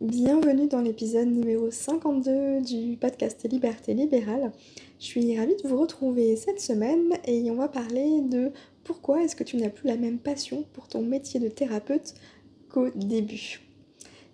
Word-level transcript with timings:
Bienvenue 0.00 0.66
dans 0.66 0.80
l'épisode 0.80 1.28
numéro 1.28 1.70
52 1.70 2.62
du 2.62 2.96
podcast 2.96 3.48
Liberté 3.48 3.94
libérale. 3.94 4.50
Je 4.98 5.04
suis 5.04 5.38
ravie 5.38 5.54
de 5.54 5.68
vous 5.68 5.80
retrouver 5.80 6.34
cette 6.34 6.60
semaine 6.60 7.12
et 7.24 7.48
on 7.52 7.54
va 7.54 7.68
parler 7.68 8.20
de 8.22 8.50
pourquoi 8.82 9.22
est-ce 9.22 9.36
que 9.36 9.44
tu 9.44 9.56
n'as 9.56 9.70
plus 9.70 9.86
la 9.86 9.96
même 9.96 10.18
passion 10.18 10.64
pour 10.72 10.88
ton 10.88 11.02
métier 11.02 11.38
de 11.38 11.46
thérapeute 11.48 12.14
qu'au 12.70 12.90
début. 12.90 13.60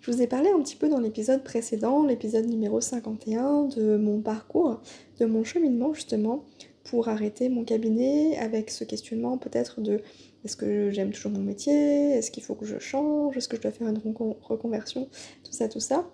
Je 0.01 0.11
vous 0.11 0.23
ai 0.23 0.25
parlé 0.25 0.49
un 0.49 0.59
petit 0.61 0.75
peu 0.75 0.89
dans 0.89 0.99
l'épisode 0.99 1.43
précédent, 1.43 2.05
l'épisode 2.05 2.47
numéro 2.47 2.81
51, 2.81 3.65
de 3.65 3.97
mon 3.97 4.19
parcours, 4.19 4.81
de 5.19 5.25
mon 5.27 5.43
cheminement 5.43 5.93
justement 5.93 6.43
pour 6.85 7.07
arrêter 7.07 7.49
mon 7.49 7.63
cabinet 7.63 8.35
avec 8.39 8.71
ce 8.71 8.83
questionnement 8.83 9.37
peut-être 9.37 9.79
de 9.79 10.01
est-ce 10.43 10.55
que 10.55 10.89
j'aime 10.91 11.11
toujours 11.11 11.31
mon 11.31 11.41
métier? 11.41 12.11
Est-ce 12.11 12.31
qu'il 12.31 12.43
faut 12.43 12.55
que 12.55 12.65
je 12.65 12.79
change? 12.79 13.37
Est-ce 13.37 13.47
que 13.47 13.57
je 13.57 13.61
dois 13.61 13.71
faire 13.71 13.87
une 13.87 14.01
reconversion? 14.41 15.07
Tout 15.43 15.51
ça, 15.51 15.69
tout 15.69 15.79
ça. 15.79 16.09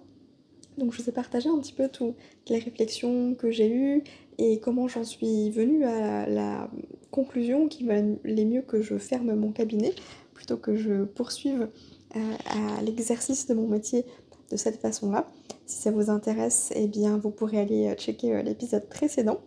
Donc 0.78 0.94
je 0.94 1.02
vous 1.02 1.10
ai 1.10 1.12
partagé 1.12 1.50
un 1.50 1.58
petit 1.60 1.74
peu 1.74 1.90
toutes 1.90 2.16
les 2.50 2.60
réflexions 2.60 3.34
que 3.34 3.50
j'ai 3.50 3.70
eues 3.70 4.04
et 4.38 4.60
comment 4.60 4.88
j'en 4.88 5.04
suis 5.04 5.50
venue 5.50 5.84
à 5.86 6.28
la 6.28 6.70
conclusion 7.10 7.68
qu'il 7.68 7.88
valait 7.88 8.46
mieux 8.46 8.62
que 8.62 8.82
je 8.82 8.98
ferme 8.98 9.34
mon 9.34 9.52
cabinet 9.52 9.94
plutôt 10.36 10.58
que 10.58 10.76
je 10.76 11.04
poursuive 11.04 11.68
euh, 12.16 12.20
à 12.46 12.82
l'exercice 12.84 13.48
de 13.48 13.56
mon 13.56 13.68
métier 13.68 14.06
de 14.52 14.56
cette 14.56 14.80
façon-là. 14.80 15.28
Si 15.66 15.82
ça 15.82 15.92
vous 15.92 16.12
intéresse, 16.12 16.72
eh 16.76 16.88
bien 16.88 17.18
vous 17.18 17.32
pourrez 17.32 17.60
aller 17.60 17.88
euh, 17.88 17.96
checker 17.96 18.36
euh, 18.36 18.42
l'épisode 18.44 18.88
précédent. 18.88 19.42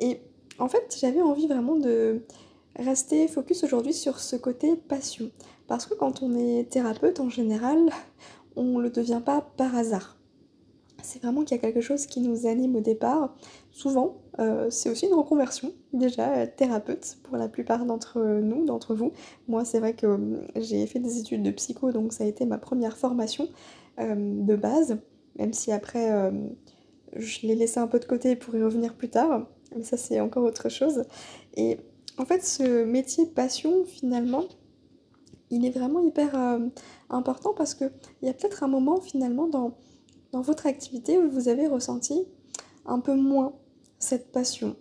Et 0.00 0.20
en 0.58 0.68
fait, 0.68 0.96
j'avais 0.98 1.20
envie 1.20 1.46
vraiment 1.46 1.76
de 1.76 2.22
rester 2.76 3.28
focus 3.28 3.64
aujourd'hui 3.64 3.92
sur 3.92 4.18
ce 4.18 4.36
côté 4.36 4.76
passion. 4.76 5.30
Parce 5.66 5.86
que 5.86 5.94
quand 5.94 6.22
on 6.22 6.34
est 6.36 6.70
thérapeute, 6.70 7.20
en 7.20 7.30
général, 7.30 7.78
on 8.56 8.78
ne 8.78 8.82
le 8.82 8.90
devient 8.90 9.22
pas 9.24 9.40
par 9.56 9.74
hasard. 9.76 10.18
C'est 11.02 11.20
vraiment 11.20 11.42
qu'il 11.42 11.56
y 11.56 11.58
a 11.58 11.62
quelque 11.62 11.80
chose 11.80 12.06
qui 12.06 12.20
nous 12.20 12.46
anime 12.46 12.76
au 12.76 12.80
départ. 12.80 13.34
Souvent, 13.72 14.18
euh, 14.38 14.70
c'est 14.70 14.88
aussi 14.88 15.06
une 15.06 15.14
reconversion, 15.14 15.72
déjà 15.92 16.46
thérapeute 16.46 17.18
pour 17.24 17.36
la 17.36 17.48
plupart 17.48 17.84
d'entre 17.84 18.20
nous, 18.20 18.64
d'entre 18.64 18.94
vous. 18.94 19.12
Moi, 19.48 19.64
c'est 19.64 19.80
vrai 19.80 19.94
que 19.94 20.06
hum, 20.06 20.42
j'ai 20.56 20.86
fait 20.86 21.00
des 21.00 21.18
études 21.18 21.42
de 21.42 21.50
psycho, 21.50 21.90
donc 21.90 22.12
ça 22.12 22.22
a 22.22 22.26
été 22.28 22.46
ma 22.46 22.58
première 22.58 22.96
formation 22.96 23.48
euh, 23.98 24.14
de 24.16 24.54
base, 24.54 24.98
même 25.36 25.52
si 25.52 25.72
après, 25.72 26.12
euh, 26.12 26.30
je 27.16 27.46
l'ai 27.46 27.56
laissé 27.56 27.80
un 27.80 27.88
peu 27.88 27.98
de 27.98 28.04
côté 28.04 28.36
pour 28.36 28.54
y 28.54 28.62
revenir 28.62 28.94
plus 28.94 29.08
tard. 29.08 29.46
Mais 29.76 29.82
ça, 29.82 29.96
c'est 29.96 30.20
encore 30.20 30.44
autre 30.44 30.68
chose. 30.68 31.04
Et 31.56 31.78
en 32.18 32.26
fait, 32.26 32.44
ce 32.44 32.84
métier 32.84 33.26
passion, 33.26 33.84
finalement, 33.84 34.44
il 35.50 35.64
est 35.64 35.70
vraiment 35.70 36.00
hyper 36.00 36.38
euh, 36.38 36.58
important 37.10 37.52
parce 37.54 37.74
qu'il 37.74 37.90
y 38.22 38.28
a 38.28 38.32
peut-être 38.32 38.62
un 38.62 38.68
moment, 38.68 39.00
finalement, 39.00 39.46
dans, 39.46 39.76
dans, 40.32 40.40
votre 40.40 40.66
activité 40.66 41.18
où 41.18 41.30
vous 41.30 41.48
avez 41.48 41.66
ressenti 41.66 42.26
un 42.86 43.00
peu 43.00 43.14
moins 43.14 43.54
cette 43.98 44.32
passion 44.32 44.76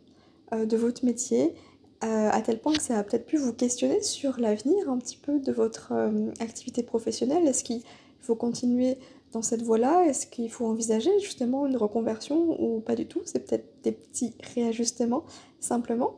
euh, 0.53 0.65
de 0.65 0.77
votre 0.77 1.05
métier, 1.05 1.55
euh, 2.03 2.29
à 2.31 2.41
tel 2.41 2.59
point 2.59 2.73
que 2.73 2.81
ça 2.81 2.97
a 2.97 3.03
peut-être 3.03 3.25
pu 3.25 3.37
vous 3.37 3.53
questionner 3.53 4.01
sur 4.01 4.39
l'avenir 4.39 4.89
un 4.89 4.97
petit 4.97 5.17
peu 5.17 5.39
de 5.39 5.51
votre 5.51 5.93
activité 6.39 6.83
professionnelle. 6.83 7.47
Est-ce 7.47 7.63
qu'il 7.63 7.83
faut 8.19 8.35
continuer 8.35 8.97
dans 9.33 9.41
cette 9.41 9.61
voie-là? 9.61 10.05
Est-ce 10.05 10.25
qu'il 10.25 10.49
faut 10.49 10.65
envisager 10.65 11.11
justement 11.19 11.67
une 11.67 11.77
reconversion 11.77 12.59
ou 12.61 12.79
pas 12.79 12.95
du 12.95 13.07
tout? 13.07 13.21
C'est 13.25 13.45
peut-être 13.45 13.67
des 13.83 13.91
petits 13.91 14.33
réajustements 14.55 15.23
simplement. 15.59 16.15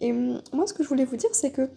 Et 0.00 0.12
hum, 0.12 0.40
moi, 0.52 0.66
ce 0.66 0.74
que 0.74 0.82
je 0.82 0.88
voulais 0.88 1.04
vous 1.04 1.16
dire, 1.16 1.30
c'est 1.32 1.50
que 1.50 1.68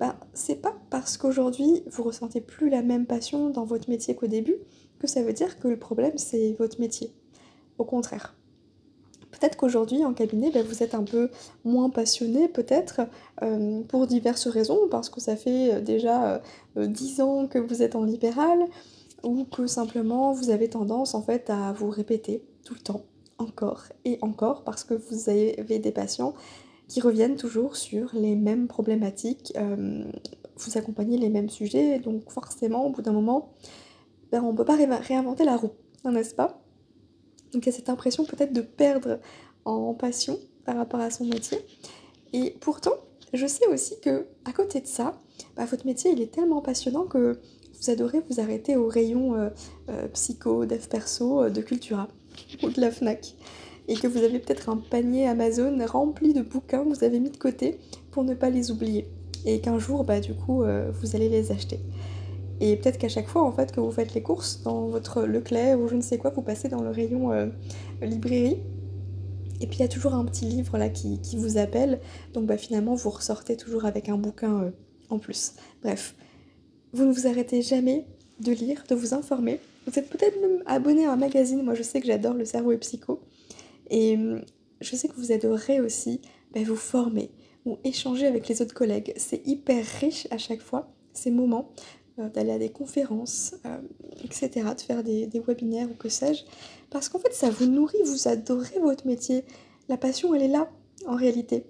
bah, 0.00 0.16
c'est 0.32 0.56
pas 0.56 0.74
parce 0.88 1.18
qu'aujourd'hui 1.18 1.82
vous 1.86 2.02
ressentez 2.02 2.40
plus 2.40 2.70
la 2.70 2.80
même 2.80 3.04
passion 3.04 3.50
dans 3.50 3.66
votre 3.66 3.90
métier 3.90 4.16
qu'au 4.16 4.28
début 4.28 4.56
que 4.98 5.06
ça 5.06 5.22
veut 5.22 5.34
dire 5.34 5.58
que 5.58 5.68
le 5.68 5.78
problème 5.78 6.16
c'est 6.16 6.52
votre 6.58 6.80
métier. 6.80 7.12
Au 7.76 7.84
contraire. 7.84 8.34
Peut-être 9.30 9.56
qu'aujourd'hui 9.56 10.04
en 10.04 10.12
cabinet, 10.12 10.50
bah, 10.50 10.62
vous 10.62 10.82
êtes 10.82 10.94
un 10.94 11.04
peu 11.04 11.30
moins 11.64 11.88
passionné, 11.88 12.48
peut-être, 12.48 13.02
hum, 13.42 13.84
pour 13.84 14.06
diverses 14.06 14.48
raisons, 14.48 14.88
parce 14.90 15.08
que 15.08 15.20
ça 15.20 15.36
fait 15.36 15.74
euh, 15.74 15.80
déjà 15.80 16.42
10 16.76 17.20
euh, 17.20 17.22
ans 17.22 17.46
que 17.46 17.58
vous 17.58 17.82
êtes 17.82 17.94
en 17.94 18.04
libéral, 18.04 18.58
ou 19.22 19.44
que 19.44 19.66
simplement 19.66 20.32
vous 20.32 20.50
avez 20.50 20.68
tendance 20.68 21.14
en 21.14 21.22
fait 21.22 21.48
à 21.50 21.72
vous 21.72 21.90
répéter 21.90 22.42
tout 22.64 22.74
le 22.74 22.80
temps, 22.80 23.02
encore 23.38 23.84
et 24.04 24.18
encore, 24.22 24.64
parce 24.64 24.82
que 24.84 24.94
vous 24.94 25.30
avez 25.30 25.78
des 25.78 25.92
patients 25.92 26.34
qui 26.90 27.00
reviennent 27.00 27.36
toujours 27.36 27.76
sur 27.76 28.10
les 28.14 28.34
mêmes 28.34 28.66
problématiques, 28.66 29.52
euh, 29.56 30.02
vous 30.56 30.76
accompagnez 30.76 31.18
les 31.18 31.28
mêmes 31.28 31.48
sujets, 31.48 32.00
donc 32.00 32.28
forcément, 32.28 32.84
au 32.84 32.90
bout 32.90 33.00
d'un 33.00 33.12
moment, 33.12 33.52
ben, 34.32 34.42
on 34.42 34.50
ne 34.50 34.56
peut 34.56 34.64
pas 34.64 34.74
réinventer 34.74 35.44
la 35.44 35.56
roue, 35.56 35.70
n'est-ce 36.04 36.34
pas? 36.34 36.60
Donc 37.52 37.64
il 37.64 37.66
y 37.66 37.72
a 37.72 37.76
cette 37.76 37.90
impression 37.90 38.24
peut-être 38.24 38.52
de 38.52 38.60
perdre 38.60 39.20
en 39.64 39.94
passion 39.94 40.36
par 40.64 40.76
rapport 40.76 40.98
à 40.98 41.10
son 41.10 41.24
métier. 41.26 41.58
Et 42.32 42.56
pourtant, 42.60 42.94
je 43.34 43.46
sais 43.46 43.68
aussi 43.68 44.00
que 44.00 44.26
à 44.44 44.52
côté 44.52 44.80
de 44.80 44.88
ça, 44.88 45.22
bah, 45.56 45.66
votre 45.66 45.86
métier 45.86 46.10
il 46.10 46.20
est 46.20 46.32
tellement 46.32 46.60
passionnant 46.60 47.04
que 47.04 47.38
vous 47.72 47.90
adorez 47.90 48.20
vous 48.28 48.40
arrêter 48.40 48.74
au 48.74 48.88
rayon 48.88 49.36
euh, 49.36 49.50
euh, 49.90 50.08
psycho, 50.08 50.66
dev 50.66 50.88
perso, 50.88 51.48
de 51.50 51.60
Cultura 51.60 52.08
ou 52.64 52.70
de 52.70 52.80
la 52.80 52.90
FNAC 52.90 53.36
et 53.90 53.96
que 53.96 54.06
vous 54.06 54.18
avez 54.18 54.38
peut-être 54.38 54.68
un 54.68 54.76
panier 54.76 55.26
Amazon 55.26 55.76
rempli 55.84 56.32
de 56.32 56.42
bouquins 56.42 56.84
que 56.84 56.88
vous 56.88 57.02
avez 57.02 57.18
mis 57.18 57.30
de 57.30 57.36
côté 57.36 57.80
pour 58.12 58.22
ne 58.22 58.34
pas 58.34 58.48
les 58.48 58.70
oublier. 58.70 59.08
Et 59.44 59.60
qu'un 59.60 59.80
jour, 59.80 60.04
bah, 60.04 60.20
du 60.20 60.32
coup, 60.32 60.62
euh, 60.62 60.92
vous 60.92 61.16
allez 61.16 61.28
les 61.28 61.50
acheter. 61.50 61.80
Et 62.60 62.76
peut-être 62.76 62.98
qu'à 62.98 63.08
chaque 63.08 63.26
fois, 63.26 63.42
en 63.42 63.50
fait, 63.50 63.72
que 63.72 63.80
vous 63.80 63.90
faites 63.90 64.14
les 64.14 64.22
courses 64.22 64.62
dans 64.62 64.86
votre 64.86 65.22
Leclerc 65.22 65.80
ou 65.80 65.88
je 65.88 65.96
ne 65.96 66.02
sais 66.02 66.18
quoi, 66.18 66.30
vous 66.30 66.42
passez 66.42 66.68
dans 66.68 66.82
le 66.82 66.90
rayon 66.90 67.32
euh, 67.32 67.46
librairie. 68.00 68.58
Et 69.60 69.66
puis 69.66 69.78
il 69.78 69.80
y 69.80 69.84
a 69.84 69.88
toujours 69.88 70.14
un 70.14 70.24
petit 70.24 70.44
livre 70.44 70.78
là 70.78 70.88
qui, 70.88 71.18
vous 71.34 71.58
appelle. 71.58 72.00
Donc 72.32 72.46
bah, 72.46 72.56
finalement, 72.56 72.94
vous 72.94 73.10
ressortez 73.10 73.56
toujours 73.56 73.86
avec 73.86 74.08
un 74.08 74.16
bouquin 74.16 74.62
euh, 74.62 74.70
en 75.08 75.18
plus. 75.18 75.54
Bref, 75.82 76.14
vous 76.92 77.06
ne 77.06 77.12
vous 77.12 77.26
arrêtez 77.26 77.60
jamais 77.60 78.06
de 78.38 78.52
lire, 78.52 78.84
de 78.88 78.94
vous 78.94 79.14
informer. 79.14 79.58
Vous 79.88 79.98
êtes 79.98 80.08
peut-être 80.08 80.40
même 80.40 80.62
abonné 80.66 81.06
à 81.06 81.12
un 81.12 81.16
magazine. 81.16 81.64
Moi, 81.64 81.74
je 81.74 81.82
sais 81.82 82.00
que 82.00 82.06
j'adore 82.06 82.34
le 82.34 82.44
cerveau 82.44 82.70
et 82.70 82.78
psycho. 82.78 83.20
Et 83.90 84.16
hum, 84.16 84.42
je 84.80 84.96
sais 84.96 85.08
que 85.08 85.14
vous 85.16 85.32
adorez 85.32 85.80
aussi 85.80 86.20
bah, 86.52 86.60
vous 86.64 86.76
former 86.76 87.30
ou 87.66 87.78
échanger 87.84 88.26
avec 88.26 88.48
les 88.48 88.62
autres 88.62 88.74
collègues. 88.74 89.12
C'est 89.16 89.46
hyper 89.46 89.84
riche 90.00 90.26
à 90.30 90.38
chaque 90.38 90.62
fois, 90.62 90.92
ces 91.12 91.30
moments, 91.30 91.70
euh, 92.18 92.28
d'aller 92.28 92.52
à 92.52 92.58
des 92.58 92.70
conférences, 92.70 93.54
euh, 93.66 93.78
etc., 94.24 94.66
de 94.76 94.80
faire 94.80 95.02
des, 95.04 95.28
webinaires 95.46 95.88
ou 95.90 95.94
que 95.94 96.08
sais-je. 96.08 96.44
Parce 96.90 97.08
qu'en 97.08 97.18
fait, 97.18 97.32
ça 97.32 97.50
vous 97.50 97.66
nourrit, 97.66 98.02
vous 98.04 98.28
adorez 98.28 98.78
votre 98.80 99.06
métier. 99.06 99.44
La 99.88 99.96
passion, 99.96 100.34
elle 100.34 100.42
est 100.42 100.48
là, 100.48 100.70
en 101.06 101.16
réalité. 101.16 101.66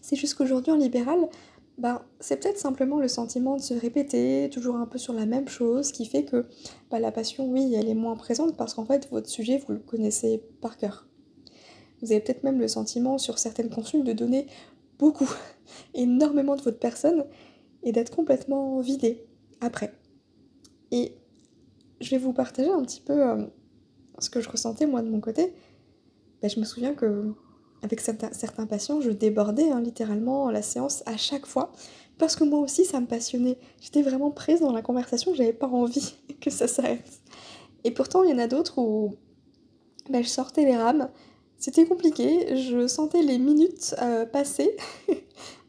C'est 0.00 0.16
juste 0.16 0.34
qu'aujourd'hui, 0.34 0.72
en 0.72 0.76
libéral, 0.76 1.28
bah, 1.78 2.06
c'est 2.20 2.40
peut-être 2.40 2.58
simplement 2.58 2.98
le 2.98 3.08
sentiment 3.08 3.56
de 3.56 3.62
se 3.62 3.74
répéter 3.74 4.48
toujours 4.50 4.76
un 4.76 4.86
peu 4.86 4.98
sur 4.98 5.12
la 5.12 5.26
même 5.26 5.48
chose 5.48 5.92
qui 5.92 6.06
fait 6.06 6.24
que 6.24 6.46
bah, 6.90 7.00
la 7.00 7.12
passion, 7.12 7.46
oui, 7.50 7.74
elle 7.74 7.88
est 7.88 7.94
moins 7.94 8.16
présente 8.16 8.56
parce 8.56 8.72
qu'en 8.74 8.86
fait, 8.86 9.08
votre 9.10 9.28
sujet, 9.28 9.62
vous 9.66 9.74
le 9.74 9.78
connaissez 9.78 10.42
par 10.60 10.78
cœur. 10.78 11.06
Vous 12.02 12.12
avez 12.12 12.20
peut-être 12.20 12.44
même 12.44 12.60
le 12.60 12.68
sentiment 12.68 13.18
sur 13.18 13.38
certaines 13.38 13.70
consultes 13.70 14.04
de 14.04 14.12
donner 14.12 14.46
beaucoup, 14.98 15.30
énormément 15.94 16.56
de 16.56 16.62
votre 16.62 16.78
personne 16.78 17.24
et 17.82 17.92
d'être 17.92 18.14
complètement 18.14 18.80
vidé 18.80 19.24
après. 19.60 19.92
Et 20.90 21.12
je 22.00 22.10
vais 22.10 22.18
vous 22.18 22.32
partager 22.32 22.70
un 22.70 22.82
petit 22.82 23.00
peu 23.00 23.28
euh, 23.28 23.46
ce 24.18 24.30
que 24.30 24.40
je 24.40 24.48
ressentais 24.48 24.86
moi 24.86 25.02
de 25.02 25.08
mon 25.08 25.20
côté. 25.20 25.54
Ben, 26.42 26.50
je 26.50 26.60
me 26.60 26.64
souviens 26.64 26.94
que 26.94 27.32
avec 27.82 28.00
certains, 28.00 28.66
patients, 28.66 29.00
je 29.00 29.10
débordais 29.10 29.70
hein, 29.70 29.80
littéralement 29.80 30.50
la 30.50 30.62
séance 30.62 31.02
à 31.06 31.16
chaque 31.16 31.46
fois 31.46 31.72
parce 32.18 32.34
que 32.34 32.44
moi 32.44 32.60
aussi 32.60 32.84
ça 32.84 33.00
me 33.00 33.06
passionnait. 33.06 33.58
J'étais 33.80 34.02
vraiment 34.02 34.30
prise 34.30 34.60
dans 34.60 34.72
la 34.72 34.82
conversation, 34.82 35.34
j'avais 35.34 35.52
pas 35.52 35.68
envie 35.68 36.14
que 36.40 36.50
ça 36.50 36.66
s'arrête. 36.66 37.20
Et 37.84 37.90
pourtant, 37.90 38.22
il 38.22 38.30
y 38.30 38.32
en 38.32 38.38
a 38.38 38.48
d'autres 38.48 38.78
où 38.78 39.14
ben, 40.10 40.22
je 40.22 40.28
sortais 40.28 40.64
les 40.64 40.76
rames, 40.76 41.08
c'était 41.58 41.86
compliqué, 41.86 42.56
je 42.56 42.86
sentais 42.86 43.22
les 43.22 43.38
minutes 43.38 43.94
euh, 44.02 44.26
passer, 44.26 44.76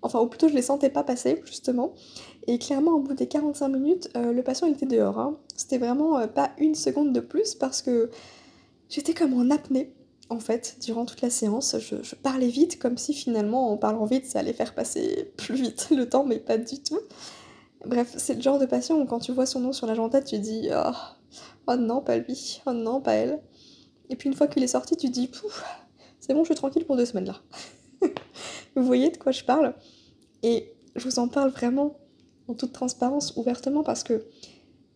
enfin 0.01 0.19
ou 0.19 0.27
plutôt 0.27 0.49
je 0.49 0.53
les 0.53 0.61
sentais 0.61 0.89
pas 0.89 1.03
passer 1.03 1.41
justement, 1.45 1.93
et 2.47 2.59
clairement 2.59 2.91
au 2.93 2.99
bout 2.99 3.13
des 3.13 3.27
45 3.27 3.67
minutes, 3.69 4.09
euh, 4.17 4.31
le 4.31 4.43
patient 4.43 4.67
était 4.67 4.85
dehors. 4.85 5.19
Hein. 5.19 5.37
C'était 5.55 5.77
vraiment 5.77 6.17
euh, 6.19 6.27
pas 6.27 6.51
une 6.57 6.75
seconde 6.75 7.13
de 7.13 7.19
plus 7.19 7.55
parce 7.55 7.81
que 7.81 8.09
j'étais 8.89 9.13
comme 9.13 9.33
en 9.33 9.49
apnée, 9.49 9.93
en 10.29 10.39
fait, 10.39 10.77
durant 10.81 11.05
toute 11.05 11.21
la 11.21 11.29
séance, 11.29 11.77
je, 11.79 12.15
parlais 12.15 12.49
vite, 12.49 12.79
comme 12.79 12.97
si 12.97 13.13
finalement, 13.13 13.71
en 13.71 13.77
parlant 13.77 14.05
vite, 14.05 14.25
ça 14.25 14.39
allait 14.39 14.53
faire 14.53 14.75
passer 14.75 15.31
plus 15.37 15.55
vite 15.55 15.87
le 15.91 16.09
temps, 16.09 16.25
mais 16.25 16.39
pas 16.39 16.57
du 16.57 16.81
tout. 16.81 16.99
Bref, 17.85 18.13
c'est 18.17 18.33
le 18.33 18.41
genre 18.41 18.59
de 18.59 18.65
patient 18.65 18.99
où 18.99 19.05
quand 19.05 19.19
tu 19.19 19.31
vois 19.31 19.45
son 19.45 19.61
nom 19.61 19.71
sur 19.71 19.87
la 19.87 20.09
tête, 20.09 20.25
tu 20.25 20.39
dis 20.39 20.69
oh, 20.73 20.91
oh 21.67 21.75
non, 21.75 22.01
pas 22.01 22.17
lui, 22.17 22.61
oh 22.65 22.73
non, 22.73 22.99
pas 22.99 23.13
elle. 23.13 23.39
Et 24.09 24.15
puis 24.15 24.29
une 24.29 24.35
fois 24.35 24.47
qu'il 24.47 24.63
est 24.63 24.67
sorti, 24.67 24.95
tu 24.95 25.09
dis 25.09 25.27
pouf, 25.27 25.63
c'est 26.19 26.33
bon, 26.33 26.43
je 26.43 26.47
suis 26.47 26.55
tranquille 26.55 26.85
pour 26.85 26.97
deux 26.97 27.05
semaines 27.05 27.25
là. 27.27 27.41
vous 28.75 28.83
voyez 28.83 29.09
de 29.09 29.17
quoi 29.17 29.31
je 29.31 29.43
parle 29.43 29.73
Et 30.43 30.73
je 30.95 31.03
vous 31.03 31.19
en 31.19 31.27
parle 31.27 31.49
vraiment 31.49 31.97
en 32.47 32.53
toute 32.53 32.71
transparence, 32.71 33.35
ouvertement, 33.35 33.83
parce 33.83 34.03
que 34.03 34.25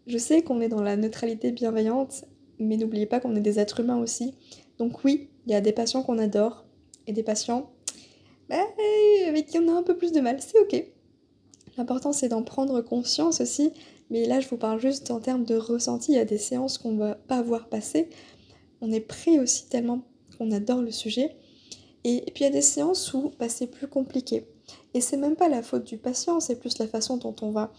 je 0.08 0.18
sais 0.18 0.42
qu'on 0.42 0.62
est 0.62 0.70
dans 0.70 0.82
la 0.82 0.96
neutralité 0.96 1.52
bienveillante, 1.52 2.26
mais 2.60 2.78
n'oubliez 2.78 3.06
pas 3.06 3.20
qu'on 3.20 3.36
est 3.36 3.42
des 3.42 3.60
êtres 3.60 3.82
humains 3.82 3.98
aussi. 3.98 4.34
Donc 4.78 5.04
oui, 5.04 5.30
il 5.46 5.52
y 5.52 5.56
a 5.56 5.62
des 5.62 5.74
patients 5.74 6.04
qu'on 6.04 6.18
adore 6.18 6.66
et 7.08 7.14
des 7.14 7.24
patients 7.24 7.72
bah, 8.50 8.58
avec 9.28 9.48
qui 9.48 9.60
on 9.60 9.68
a 9.68 9.78
un 9.78 9.84
peu 9.84 9.96
plus 9.96 10.12
de 10.12 10.20
mal. 10.20 10.42
C'est 10.42 10.60
ok. 10.60 10.86
L'important 11.78 12.14
c'est 12.14 12.30
d'en 12.30 12.44
prendre 12.44 12.82
conscience 12.82 13.42
aussi. 13.42 13.72
Mais 14.10 14.26
là, 14.26 14.42
je 14.42 14.50
vous 14.50 14.58
parle 14.58 14.80
juste 14.80 15.10
en 15.10 15.22
termes 15.22 15.46
de 15.46 15.56
ressenti. 15.56 16.12
Il 16.12 16.16
y 16.16 16.20
a 16.20 16.26
des 16.26 16.38
séances 16.38 16.78
qu'on 16.78 16.92
ne 16.92 17.00
va 17.00 17.16
pas 17.16 17.42
voir 17.42 17.70
passer. 17.70 18.10
On 18.82 18.92
est 18.92 19.00
pris 19.00 19.40
aussi 19.40 19.68
tellement 19.68 20.02
qu'on 20.38 20.52
adore 20.52 20.82
le 20.82 20.92
sujet. 20.92 21.36
Et, 22.04 22.22
puis 22.34 22.44
il 22.44 22.44
y 22.44 22.48
a 22.48 22.52
des 22.52 22.62
séances 22.62 23.14
où 23.14 23.32
bah, 23.40 23.48
c'est 23.48 23.68
plus 23.68 23.88
compliqué. 23.88 24.48
Et 24.94 25.02
c'est 25.02 25.18
même 25.18 25.36
pas 25.36 25.50
la 25.50 25.62
faute 25.62 25.84
du 25.84 25.98
patient, 25.98 26.40
c'est 26.40 26.56
plus 26.56 26.80
la 26.80 26.88
façon 26.88 27.18
dont 27.18 27.36
on 27.42 27.52
va 27.52 27.72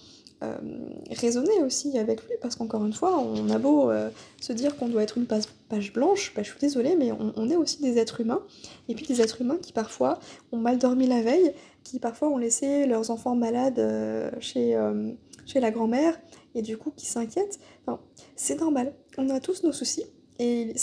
euh, 0.43 0.57
raisonner 1.11 1.63
aussi 1.63 1.97
avec 1.99 2.23
lui, 2.23 2.35
parce 2.41 2.57
qu'encore 2.57 2.85
une 2.85 2.93
fois, 2.93 3.19
on 3.19 3.49
a 3.51 3.59
beau 3.59 3.91
euh, 3.91 4.11
se 4.41 4.53
dire 4.53 4.77
qu'on 4.77 4.89
doit 4.89 5.03
être 5.03 5.17
une 5.17 5.27
page, 5.27 5.93
blanche, 5.93 6.33
bah, 6.35 6.43
je 6.43 6.51
suis 6.51 6.59
désolée, 6.59 6.97
mais 6.97 7.13
on, 7.13 7.49
est 7.49 7.55
aussi 7.55 7.81
des 7.81 7.99
êtres 7.99 8.21
humains, 8.21 8.43
et 8.89 8.95
puis 8.95 9.07
des 9.07 9.21
êtres 9.21 9.41
humains 9.41 9.59
qui 9.59 9.73
parfois 9.73 10.19
ont 10.51 10.57
mal 10.57 10.79
dormi 10.79 11.07
la 11.07 11.23
veille, 11.23 11.53
qui 11.85 12.01
parfois 12.01 12.29
ont 12.29 12.39
laissé 12.39 12.87
leurs 12.87 13.11
enfants 13.11 13.37
malades 13.37 13.79
euh, 13.79 14.31
chez, 14.41 14.77
chez 15.47 15.61
la 15.61 15.71
grand-mère, 15.71 16.19
et 16.55 16.63
du 16.63 16.77
coup 16.77 16.91
qui 16.97 17.07
s'inquiètent. 17.07 17.61
C'est 18.35 18.59
normal, 18.59 18.95
on 19.19 19.31
a 19.31 19.39
tous 19.39 19.63
nos 19.63 19.73
soucis, 19.73 20.07
et 20.43 20.75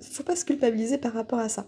faut 0.00 0.22
pas 0.22 0.36
se 0.36 0.44
culpabiliser 0.44 0.96
par 0.96 1.12
rapport 1.12 1.40
à 1.40 1.48
ça. 1.48 1.66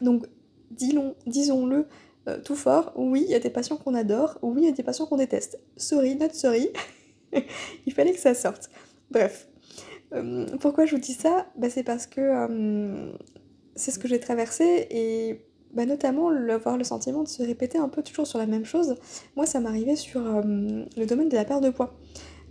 Donc, 0.00 0.26
disons-le 0.70 1.86
euh, 2.28 2.38
tout 2.42 2.56
fort, 2.56 2.92
oui, 2.96 3.24
il 3.26 3.30
y 3.30 3.34
a 3.34 3.38
des 3.38 3.50
patients 3.50 3.76
qu'on 3.76 3.94
adore, 3.94 4.38
oui, 4.42 4.62
il 4.62 4.64
y 4.66 4.68
a 4.68 4.72
des 4.72 4.82
patients 4.82 5.04
qu'on 5.06 5.16
déteste. 5.16 5.58
Sorry, 5.76 6.16
not 6.16 6.30
sorry. 6.32 6.70
il 7.86 7.92
fallait 7.92 8.12
que 8.12 8.20
ça 8.20 8.34
sorte. 8.34 8.70
Bref. 9.10 9.48
Euh, 10.14 10.46
pourquoi 10.60 10.86
je 10.86 10.94
vous 10.94 11.00
dis 11.00 11.12
ça? 11.12 11.46
Bah, 11.56 11.68
C'est 11.68 11.82
parce 11.82 12.06
que 12.06 12.20
euh, 12.20 13.12
c'est 13.74 13.90
ce 13.90 13.98
que 13.98 14.08
j'ai 14.08 14.20
traversé 14.20 14.86
et 14.90 15.44
bah, 15.74 15.84
notamment 15.84 16.28
avoir 16.28 16.78
le 16.78 16.84
sentiment 16.84 17.22
de 17.24 17.28
se 17.28 17.42
répéter 17.42 17.76
un 17.76 17.90
peu 17.90 18.02
toujours 18.02 18.26
sur 18.26 18.38
la 18.38 18.46
même 18.46 18.64
chose. 18.64 18.94
Moi, 19.36 19.44
ça 19.44 19.60
m'arrivait 19.60 19.96
sur 19.96 20.22
le 20.22 21.04
domaine 21.04 21.28
de 21.28 21.36
la 21.36 21.44
perte 21.44 21.62
de 21.62 21.68
poids. 21.68 21.94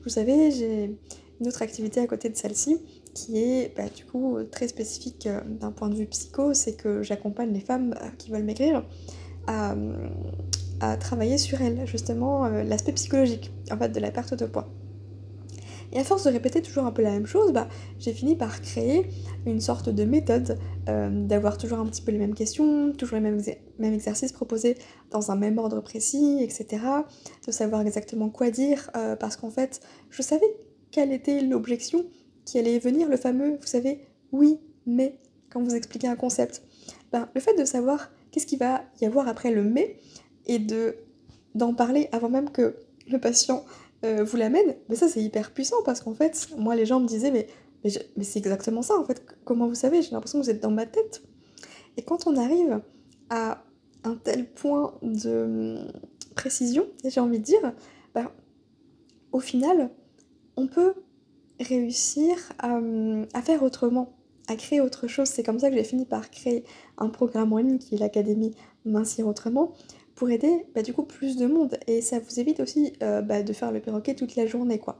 Vous 0.03 0.09
savez, 0.09 0.51
j'ai 0.51 0.95
une 1.39 1.47
autre 1.47 1.63
activité 1.63 1.99
à 1.99 2.07
côté 2.07 2.29
de 2.29 2.35
celle-ci 2.35 2.77
qui 3.17 3.39
est 3.39 3.75
bah, 3.75 3.89
du 3.95 4.05
coup 4.05 4.37
très 4.51 4.67
spécifique 4.67 5.27
d'un 5.59 5.71
point 5.71 5.89
de 5.89 5.95
vue 5.95 6.05
psycho, 6.05 6.53
c'est 6.53 6.73
que 6.73 7.01
j'accompagne 7.01 7.51
les 7.51 7.59
femmes 7.59 7.95
qui 8.19 8.29
veulent 8.29 8.43
maigrir 8.43 8.83
à, 9.47 9.75
travailler 10.99 11.37
sur 11.37 11.61
elle, 11.61 11.87
justement, 11.87 12.45
euh, 12.45 12.63
l'aspect 12.63 12.91
psychologique, 12.91 13.51
en 13.71 13.77
fait, 13.77 13.89
de 13.89 13.99
la 13.99 14.11
perte 14.11 14.35
de 14.35 14.45
poids. 14.45 14.67
Et 15.93 15.99
à 15.99 16.03
force 16.03 16.25
de 16.25 16.29
répéter 16.29 16.61
toujours 16.61 16.85
un 16.85 16.91
peu 16.91 17.01
la 17.01 17.11
même 17.11 17.25
chose, 17.25 17.53
bah, 17.53 17.67
j'ai 17.97 18.11
fini 18.11 18.35
par 18.35 18.61
créer 18.61 19.09
une 19.45 19.61
sorte 19.61 19.89
de 19.89 20.03
méthode, 20.03 20.59
euh, 20.89 21.09
d'avoir 21.25 21.57
toujours 21.57 21.79
un 21.79 21.85
petit 21.85 22.01
peu 22.01 22.11
les 22.11 22.17
mêmes 22.19 22.35
questions, 22.35 22.91
toujours 22.91 23.17
les 23.19 23.31
mêmes, 23.31 23.93
exercices 23.93 24.33
proposés 24.33 24.77
dans 25.09 25.31
un 25.31 25.35
même 25.35 25.57
ordre 25.57 25.81
précis, 25.81 26.39
etc. 26.41 26.83
De 27.47 27.51
savoir 27.51 27.81
exactement 27.81 28.29
quoi 28.29 28.51
dire, 28.51 28.91
euh, 28.95 29.15
parce 29.15 29.37
qu'en 29.37 29.49
fait, 29.49 29.79
je 30.09 30.21
savais 30.21 30.57
quelle 30.91 31.11
était 31.13 31.41
l'objection 31.41 32.05
qui 32.47 32.57
allait 32.57 32.79
venir, 32.79 33.09
le 33.09 33.17
fameux, 33.17 33.57
vous 33.59 33.67
savez, 33.67 33.99
oui, 34.31 34.57
mais, 34.85 35.19
quand 35.49 35.61
vous 35.61 35.75
expliquez 35.75 36.07
un 36.07 36.15
concept. 36.15 36.63
Ben, 37.11 37.29
le 37.35 37.41
fait 37.41 37.53
de 37.55 37.65
savoir 37.65 38.09
qu'est-ce 38.31 38.47
qu'il 38.47 38.57
va 38.57 38.83
y 39.01 39.05
avoir 39.05 39.27
après 39.27 39.51
le 39.51 39.63
mais 39.63 39.97
et 40.45 40.57
de 40.57 40.95
d'en 41.55 41.73
parler 41.73 42.07
avant 42.11 42.29
même 42.29 42.49
que 42.49 42.75
le 43.09 43.19
patient 43.19 43.65
euh, 44.05 44.23
vous 44.23 44.37
l'amène, 44.37 44.75
mais 44.89 44.95
ça 44.95 45.07
c'est 45.07 45.21
hyper 45.21 45.51
puissant 45.51 45.77
parce 45.83 46.01
qu'en 46.01 46.13
fait, 46.13 46.49
moi 46.57 46.75
les 46.75 46.85
gens 46.85 46.99
me 46.99 47.07
disaient 47.07 47.31
mais, 47.31 47.47
mais, 47.83 48.23
c'est 48.23 48.39
exactement 48.39 48.81
ça 48.81 48.95
en 48.97 49.03
fait, 49.03 49.25
comment 49.43 49.67
vous 49.67 49.75
savez, 49.75 50.01
j'ai 50.01 50.11
l'impression 50.11 50.39
que 50.39 50.45
vous 50.45 50.51
êtes 50.51 50.61
dans 50.61 50.71
ma 50.71 50.85
tête. 50.85 51.23
Et 51.97 52.03
quand 52.03 52.27
on 52.27 52.37
arrive 52.37 52.81
à 53.29 53.63
un 54.03 54.15
tel 54.15 54.49
point 54.49 54.93
de 55.01 55.87
précision, 56.35 56.87
j'ai 57.03 57.19
envie 57.19 57.39
de 57.39 57.43
dire, 57.43 57.73
bah, 58.13 58.31
au 59.31 59.39
final, 59.39 59.89
on 60.55 60.67
peut 60.67 60.93
réussir 61.59 62.35
à, 62.59 62.75
hum, 62.75 63.25
à 63.33 63.41
faire 63.41 63.63
autrement 63.63 64.13
à 64.47 64.55
créer 64.55 64.81
autre 64.81 65.07
chose. 65.07 65.27
C'est 65.27 65.43
comme 65.43 65.59
ça 65.59 65.69
que 65.69 65.75
j'ai 65.75 65.83
fini 65.83 66.05
par 66.05 66.31
créer 66.31 66.63
un 66.97 67.09
programme 67.09 67.53
en 67.53 67.57
ligne 67.57 67.77
qui 67.77 67.95
est 67.95 67.97
l'Académie 67.97 68.55
Mincir 68.85 69.27
Autrement 69.27 69.73
pour 70.15 70.29
aider 70.29 70.65
bah, 70.73 70.81
du 70.81 70.93
coup 70.93 71.03
plus 71.03 71.37
de 71.37 71.45
monde. 71.45 71.77
Et 71.85 72.01
ça 72.01 72.19
vous 72.19 72.39
évite 72.39 72.59
aussi 72.59 72.93
euh, 73.03 73.21
bah, 73.21 73.43
de 73.43 73.53
faire 73.53 73.71
le 73.71 73.79
perroquet 73.79 74.15
toute 74.15 74.35
la 74.35 74.45
journée 74.45 74.79
quoi. 74.79 74.99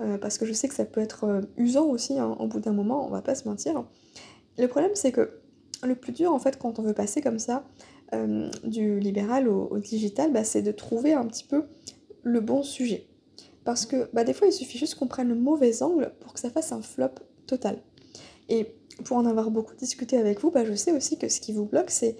Euh, 0.00 0.18
parce 0.18 0.38
que 0.38 0.46
je 0.46 0.52
sais 0.52 0.68
que 0.68 0.74
ça 0.74 0.84
peut 0.84 1.00
être 1.00 1.24
euh, 1.24 1.40
usant 1.56 1.86
aussi 1.86 2.18
hein, 2.18 2.36
au 2.38 2.46
bout 2.46 2.60
d'un 2.60 2.72
moment, 2.72 3.06
on 3.06 3.10
va 3.10 3.22
pas 3.22 3.34
se 3.34 3.48
mentir. 3.48 3.84
Le 4.58 4.66
problème 4.66 4.92
c'est 4.94 5.12
que 5.12 5.40
le 5.82 5.94
plus 5.94 6.12
dur 6.12 6.32
en 6.32 6.38
fait 6.38 6.58
quand 6.58 6.78
on 6.78 6.82
veut 6.82 6.94
passer 6.94 7.22
comme 7.22 7.38
ça 7.38 7.64
du 8.64 8.98
libéral 8.98 9.46
au, 9.46 9.78
digital, 9.78 10.32
bah, 10.32 10.42
c'est 10.42 10.62
de 10.62 10.72
trouver 10.72 11.12
un 11.12 11.24
petit 11.26 11.44
peu 11.44 11.66
le 12.24 12.40
bon 12.40 12.64
sujet. 12.64 13.06
Parce 13.64 13.86
que 13.86 14.08
des 14.24 14.32
fois 14.32 14.48
il 14.48 14.52
suffit 14.52 14.78
juste 14.78 14.94
qu'on 14.94 15.06
prenne 15.06 15.28
le 15.28 15.34
mauvais 15.34 15.82
angle 15.82 16.12
pour 16.20 16.32
que 16.32 16.40
ça 16.40 16.50
fasse 16.50 16.72
un 16.72 16.82
flop 16.82 17.10
total. 17.46 17.78
Et 18.48 18.74
pour 19.04 19.16
en 19.16 19.26
avoir 19.26 19.50
beaucoup 19.50 19.74
discuté 19.74 20.16
avec 20.16 20.40
vous, 20.40 20.50
bah, 20.50 20.64
je 20.64 20.74
sais 20.74 20.92
aussi 20.92 21.18
que 21.18 21.28
ce 21.28 21.40
qui 21.40 21.52
vous 21.52 21.64
bloque, 21.64 21.90
c'est 21.90 22.16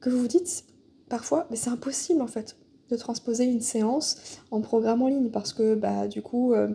que 0.00 0.10
vous 0.10 0.18
vous 0.18 0.28
dites 0.28 0.64
parfois, 1.08 1.46
mais 1.50 1.56
c'est 1.56 1.70
impossible 1.70 2.20
en 2.20 2.26
fait 2.26 2.56
de 2.90 2.96
transposer 2.96 3.44
une 3.44 3.60
séance 3.60 4.40
en 4.50 4.60
programme 4.60 5.02
en 5.02 5.08
ligne 5.08 5.30
parce 5.30 5.52
que 5.52 5.74
bah, 5.74 6.06
du 6.08 6.22
coup, 6.22 6.52
euh, 6.52 6.68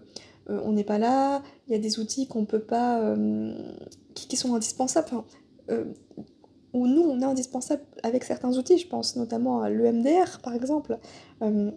euh, 0.49 0.61
on 0.63 0.71
n'est 0.71 0.83
pas 0.83 0.97
là, 0.97 1.43
il 1.67 1.73
y 1.73 1.75
a 1.75 1.79
des 1.79 1.99
outils 1.99 2.27
qu'on 2.27 2.45
peut 2.45 2.61
pas. 2.61 3.01
Euh, 3.01 3.53
qui, 4.15 4.35
sont 4.35 4.53
indispensables. 4.53 5.07
Enfin, 5.11 5.25
ou 6.73 6.87
nous, 6.87 7.01
on 7.01 7.19
est 7.21 7.25
indispensable 7.25 7.81
avec 8.03 8.23
certains 8.23 8.55
outils, 8.57 8.77
je 8.77 8.87
pense 8.87 9.15
notamment 9.15 9.61
à 9.61 9.69
l'EMDR 9.69 10.39
par 10.43 10.53
exemple. 10.53 10.99
Il 11.41 11.73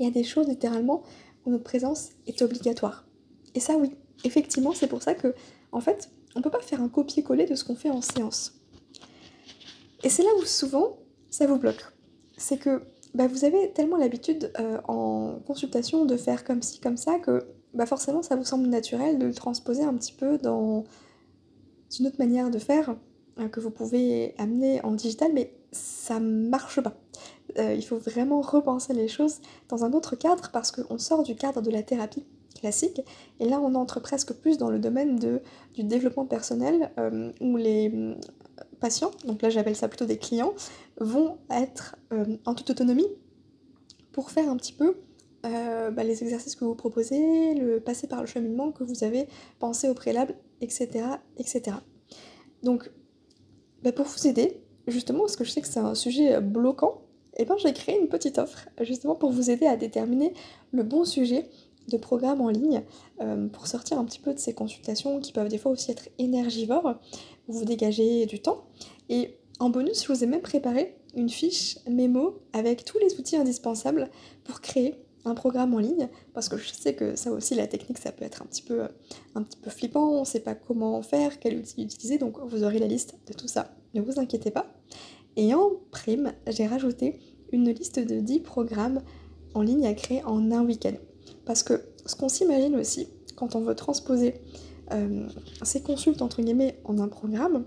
y 0.00 0.06
a 0.06 0.10
des 0.10 0.24
choses 0.24 0.48
littéralement 0.48 1.02
où 1.44 1.50
notre 1.50 1.64
présence 1.64 2.10
est 2.26 2.42
obligatoire. 2.42 3.06
Et 3.54 3.60
ça, 3.60 3.76
oui, 3.76 3.90
effectivement, 4.24 4.72
c'est 4.72 4.86
pour 4.86 5.02
ça 5.02 5.14
que, 5.14 5.34
en 5.72 5.80
fait, 5.80 6.10
on 6.34 6.42
peut 6.42 6.50
pas 6.50 6.60
faire 6.60 6.80
un 6.80 6.88
copier-coller 6.88 7.46
de 7.46 7.54
ce 7.54 7.64
qu'on 7.64 7.76
fait 7.76 7.90
en 7.90 8.02
séance. 8.02 8.60
Et 10.02 10.08
c'est 10.08 10.22
là 10.22 10.30
où 10.38 10.44
souvent 10.44 10.98
ça 11.30 11.46
vous 11.46 11.58
bloque. 11.58 11.84
C'est 12.36 12.58
que 12.58 12.82
bah, 13.14 13.26
vous 13.26 13.44
avez 13.44 13.72
tellement 13.72 13.96
l'habitude 13.96 14.52
euh, 14.58 14.78
en 14.88 15.38
consultation 15.46 16.04
de 16.04 16.16
faire 16.16 16.44
comme 16.44 16.62
ci, 16.62 16.80
comme 16.80 16.96
ça, 16.96 17.18
que 17.18 17.46
bah, 17.72 17.86
forcément 17.86 18.22
ça 18.22 18.36
vous 18.36 18.44
semble 18.44 18.66
naturel 18.68 19.18
de 19.18 19.26
le 19.26 19.34
transposer 19.34 19.82
un 19.82 19.94
petit 19.94 20.12
peu 20.12 20.36
dans 20.38 20.84
une 21.98 22.06
autre 22.06 22.18
manière 22.18 22.50
de 22.50 22.58
faire 22.58 22.96
euh, 23.38 23.48
que 23.48 23.60
vous 23.60 23.70
pouvez 23.70 24.34
amener 24.38 24.84
en 24.84 24.92
digital, 24.92 25.30
mais 25.32 25.54
ça 25.72 26.20
marche 26.20 26.80
pas. 26.80 26.94
Euh, 27.58 27.74
il 27.74 27.82
faut 27.82 27.98
vraiment 27.98 28.40
repenser 28.40 28.92
les 28.94 29.08
choses 29.08 29.40
dans 29.68 29.84
un 29.84 29.92
autre 29.92 30.16
cadre 30.16 30.50
parce 30.52 30.72
qu'on 30.72 30.98
sort 30.98 31.22
du 31.22 31.36
cadre 31.36 31.62
de 31.62 31.70
la 31.70 31.82
thérapie 31.82 32.24
classique. 32.58 33.00
Et 33.40 33.48
là, 33.48 33.60
on 33.60 33.74
entre 33.74 34.00
presque 34.00 34.32
plus 34.32 34.58
dans 34.58 34.70
le 34.70 34.78
domaine 34.78 35.18
de, 35.18 35.40
du 35.74 35.84
développement 35.84 36.26
personnel 36.26 36.90
euh, 36.98 37.32
où 37.40 37.56
les 37.56 37.92
euh, 37.94 38.14
patients, 38.80 39.10
donc 39.24 39.42
là 39.42 39.50
j'appelle 39.50 39.76
ça 39.76 39.88
plutôt 39.88 40.04
des 40.04 40.18
clients, 40.18 40.52
vont 40.98 41.38
être 41.50 41.96
en 42.44 42.54
toute 42.54 42.70
autonomie 42.70 43.08
pour 44.12 44.30
faire 44.30 44.48
un 44.48 44.56
petit 44.56 44.72
peu 44.72 44.96
bah, 45.42 46.04
les 46.04 46.22
exercices 46.22 46.56
que 46.56 46.64
vous 46.64 46.74
proposez, 46.74 47.54
le 47.54 47.78
passer 47.78 48.06
par 48.06 48.20
le 48.20 48.26
cheminement 48.26 48.72
que 48.72 48.82
vous 48.82 49.04
avez 49.04 49.28
pensé 49.58 49.90
au 49.90 49.94
préalable, 49.94 50.34
etc. 50.62 51.04
etc. 51.36 51.76
Donc, 52.62 52.90
bah, 53.82 53.92
pour 53.92 54.06
vous 54.06 54.26
aider, 54.26 54.62
justement, 54.86 55.20
parce 55.20 55.36
que 55.36 55.44
je 55.44 55.50
sais 55.50 55.60
que 55.60 55.68
c'est 55.68 55.80
un 55.80 55.94
sujet 55.94 56.40
bloquant, 56.40 57.03
eh 57.36 57.44
ben, 57.44 57.56
j'ai 57.58 57.72
créé 57.72 57.98
une 57.98 58.08
petite 58.08 58.38
offre 58.38 58.68
justement 58.80 59.14
pour 59.14 59.30
vous 59.30 59.50
aider 59.50 59.66
à 59.66 59.76
déterminer 59.76 60.32
le 60.72 60.82
bon 60.82 61.04
sujet 61.04 61.48
de 61.88 61.96
programmes 61.96 62.40
en 62.40 62.48
ligne 62.48 62.82
euh, 63.20 63.48
pour 63.48 63.66
sortir 63.66 63.98
un 63.98 64.04
petit 64.04 64.18
peu 64.18 64.32
de 64.32 64.38
ces 64.38 64.54
consultations 64.54 65.20
qui 65.20 65.32
peuvent 65.32 65.48
des 65.48 65.58
fois 65.58 65.72
aussi 65.72 65.90
être 65.90 66.08
énergivores, 66.18 66.94
vous 67.48 67.64
dégagez 67.64 68.26
du 68.26 68.40
temps. 68.40 68.64
Et 69.08 69.36
en 69.58 69.70
bonus, 69.70 70.02
je 70.02 70.12
vous 70.12 70.24
ai 70.24 70.26
même 70.26 70.40
préparé 70.40 70.96
une 71.14 71.28
fiche 71.28 71.78
mémo 71.88 72.40
avec 72.52 72.84
tous 72.84 72.98
les 72.98 73.14
outils 73.18 73.36
indispensables 73.36 74.10
pour 74.44 74.60
créer 74.60 74.94
un 75.26 75.34
programme 75.34 75.74
en 75.74 75.78
ligne, 75.78 76.08
parce 76.34 76.50
que 76.50 76.58
je 76.58 76.70
sais 76.70 76.94
que 76.94 77.16
ça 77.16 77.30
aussi, 77.30 77.54
la 77.54 77.66
technique, 77.66 77.98
ça 77.98 78.12
peut 78.12 78.24
être 78.24 78.42
un 78.42 78.46
petit 78.46 78.60
peu, 78.60 78.82
un 79.34 79.42
petit 79.42 79.56
peu 79.56 79.70
flippant, 79.70 80.10
on 80.10 80.20
ne 80.20 80.24
sait 80.26 80.40
pas 80.40 80.54
comment 80.54 81.00
faire, 81.00 81.38
quel 81.38 81.56
outil 81.56 81.82
utiliser, 81.82 82.18
donc 82.18 82.38
vous 82.40 82.62
aurez 82.62 82.78
la 82.78 82.86
liste 82.86 83.14
de 83.26 83.32
tout 83.32 83.48
ça, 83.48 83.74
ne 83.94 84.02
vous 84.02 84.20
inquiétez 84.20 84.50
pas. 84.50 84.66
Et 85.36 85.54
en 85.54 85.70
prime, 85.90 86.32
j'ai 86.46 86.66
rajouté 86.66 87.18
une 87.52 87.70
liste 87.70 87.98
de 87.98 88.20
10 88.20 88.40
programmes 88.40 89.00
en 89.54 89.62
ligne 89.62 89.86
à 89.86 89.94
créer 89.94 90.22
en 90.24 90.50
un 90.52 90.64
week-end. 90.64 90.94
Parce 91.44 91.62
que 91.62 91.82
ce 92.06 92.16
qu'on 92.16 92.28
s'imagine 92.28 92.76
aussi, 92.76 93.08
quand 93.36 93.54
on 93.54 93.60
veut 93.60 93.74
transposer 93.74 94.34
euh, 94.92 95.26
ces 95.62 95.82
consultes 95.82 96.22
entre 96.22 96.42
guillemets 96.42 96.78
en 96.84 96.98
un 96.98 97.08
programme, 97.08 97.64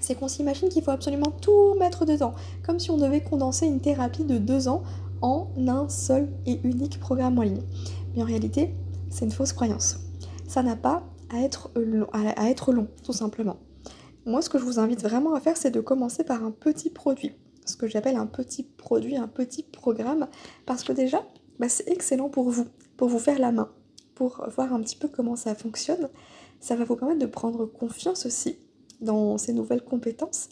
c'est 0.00 0.14
qu'on 0.14 0.28
s'imagine 0.28 0.68
qu'il 0.68 0.82
faut 0.82 0.90
absolument 0.90 1.32
tout 1.40 1.74
mettre 1.78 2.04
dedans, 2.04 2.34
comme 2.64 2.78
si 2.78 2.90
on 2.90 2.96
devait 2.98 3.22
condenser 3.22 3.66
une 3.66 3.80
thérapie 3.80 4.24
de 4.24 4.38
deux 4.38 4.68
ans 4.68 4.82
en 5.22 5.48
un 5.66 5.88
seul 5.88 6.28
et 6.44 6.60
unique 6.64 7.00
programme 7.00 7.38
en 7.38 7.42
ligne. 7.42 7.62
Mais 8.14 8.22
en 8.22 8.26
réalité, 8.26 8.74
c'est 9.10 9.24
une 9.24 9.30
fausse 9.32 9.52
croyance. 9.52 9.98
Ça 10.46 10.62
n'a 10.62 10.76
pas 10.76 11.02
à 11.30 11.40
être 12.48 12.72
long, 12.72 12.86
tout 13.02 13.12
simplement. 13.12 13.56
Moi, 14.26 14.42
ce 14.42 14.50
que 14.50 14.58
je 14.58 14.64
vous 14.64 14.80
invite 14.80 15.02
vraiment 15.02 15.34
à 15.34 15.40
faire, 15.40 15.56
c'est 15.56 15.70
de 15.70 15.80
commencer 15.80 16.24
par 16.24 16.44
un 16.44 16.50
petit 16.50 16.90
produit. 16.90 17.32
Ce 17.64 17.76
que 17.76 17.86
j'appelle 17.86 18.16
un 18.16 18.26
petit 18.26 18.64
produit, 18.64 19.16
un 19.16 19.28
petit 19.28 19.62
programme. 19.62 20.26
Parce 20.66 20.82
que 20.82 20.92
déjà, 20.92 21.24
bah, 21.60 21.68
c'est 21.68 21.88
excellent 21.88 22.28
pour 22.28 22.50
vous, 22.50 22.66
pour 22.96 23.08
vous 23.08 23.20
faire 23.20 23.38
la 23.38 23.52
main, 23.52 23.70
pour 24.16 24.44
voir 24.54 24.74
un 24.74 24.80
petit 24.80 24.96
peu 24.96 25.06
comment 25.06 25.36
ça 25.36 25.54
fonctionne. 25.54 26.08
Ça 26.58 26.74
va 26.74 26.84
vous 26.84 26.96
permettre 26.96 27.20
de 27.20 27.26
prendre 27.26 27.66
confiance 27.66 28.26
aussi 28.26 28.58
dans 29.00 29.38
ces 29.38 29.52
nouvelles 29.52 29.84
compétences 29.84 30.48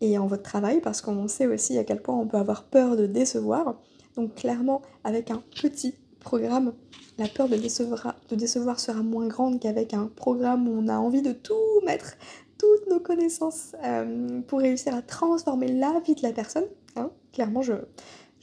et 0.00 0.18
en 0.18 0.26
votre 0.26 0.42
travail 0.42 0.80
parce 0.80 1.02
qu'on 1.02 1.28
sait 1.28 1.46
aussi 1.46 1.78
à 1.78 1.84
quel 1.84 2.02
point 2.02 2.16
on 2.16 2.26
peut 2.26 2.38
avoir 2.38 2.64
peur 2.64 2.96
de 2.96 3.06
décevoir. 3.06 3.80
Donc 4.16 4.34
clairement, 4.34 4.82
avec 5.04 5.30
un 5.30 5.42
petit 5.54 5.94
programme, 6.18 6.72
la 7.18 7.28
peur 7.28 7.48
de 7.48 7.56
décevoir, 7.56 8.16
de 8.28 8.36
décevoir 8.36 8.80
sera 8.80 9.02
moins 9.02 9.28
grande 9.28 9.60
qu'avec 9.60 9.94
un 9.94 10.06
programme 10.06 10.68
où 10.68 10.72
on 10.72 10.88
a 10.88 10.96
envie 10.96 11.22
de 11.22 11.32
tout 11.32 11.54
mettre, 11.84 12.14
toutes 12.62 12.88
nos 12.88 13.00
connaissances 13.00 13.74
euh, 13.84 14.40
pour 14.42 14.60
réussir 14.60 14.94
à 14.94 15.02
transformer 15.02 15.66
la 15.66 16.00
vie 16.06 16.14
de 16.14 16.22
la 16.22 16.32
personne. 16.32 16.66
Hein. 16.94 17.10
Clairement, 17.32 17.60
je, 17.60 17.74